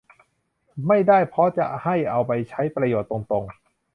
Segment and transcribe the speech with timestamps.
[0.87, 3.45] ไม่ได้เพราะจะให้เอาไปใช้ประโยชน์ตรงตรง